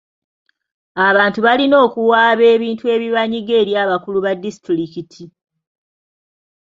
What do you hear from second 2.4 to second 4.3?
ebintu ebibanyiga eri abakulu